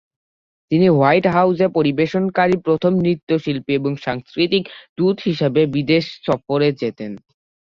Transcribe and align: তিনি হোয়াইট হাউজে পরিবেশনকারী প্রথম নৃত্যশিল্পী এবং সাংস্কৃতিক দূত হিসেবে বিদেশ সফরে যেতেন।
তিনি 0.71 0.87
হোয়াইট 0.89 1.25
হাউজে 1.27 1.67
পরিবেশনকারী 1.77 2.55
প্রথম 2.65 2.91
নৃত্যশিল্পী 2.97 3.71
এবং 3.75 3.91
সাংস্কৃতিক 3.97 4.63
দূত 4.97 5.17
হিসেবে 5.27 5.61
বিদেশ 5.75 6.05
সফরে 6.23 6.67
যেতেন। 6.81 7.11